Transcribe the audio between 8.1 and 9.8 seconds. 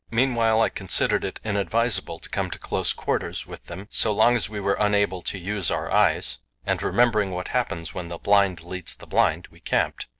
blind leads the blind, we